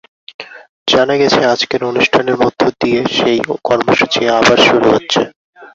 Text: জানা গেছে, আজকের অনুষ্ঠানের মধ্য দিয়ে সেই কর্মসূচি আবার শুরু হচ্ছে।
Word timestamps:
জানা 0.87 1.15
গেছে, 1.17 1.39
আজকের 1.45 1.81
অনুষ্ঠানের 1.83 2.35
মধ্য 2.35 2.61
দিয়ে 2.81 2.99
সেই 3.17 3.37
কর্মসূচি 3.63 4.21
আবার 4.39 4.57
শুরু 4.67 4.87
হচ্ছে। 4.91 5.21